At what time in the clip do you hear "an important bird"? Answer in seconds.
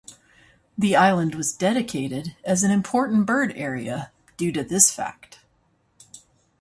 2.63-3.53